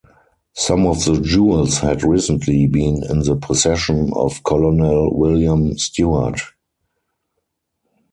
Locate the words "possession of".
3.35-4.41